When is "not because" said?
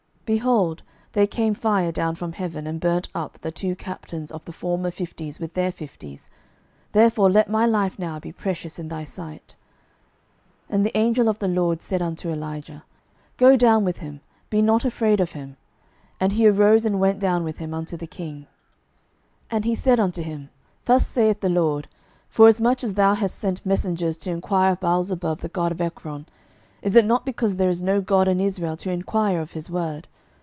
27.05-27.57